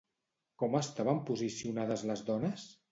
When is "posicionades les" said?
1.31-2.29